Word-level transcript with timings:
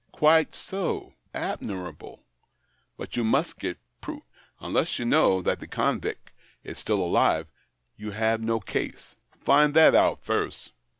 "Quite 0.11 0.55
so! 0.55 1.13
Admirable! 1.31 2.23
But 2.97 3.15
you 3.15 3.23
must 3.23 3.59
get 3.59 3.77
proof. 4.01 4.23
Unless 4.59 4.97
you 4.97 5.05
know 5.05 5.43
that 5.43 5.59
the 5.59 5.67
convict 5.67 6.31
is 6.63 6.79
still 6.79 7.01
alive, 7.03 7.45
you 7.97 8.09
have 8.09 8.41
no 8.41 8.59
case. 8.59 9.15
Find 9.41 9.75
that 9.75 9.93
out 9.93 10.23
first. 10.23 10.71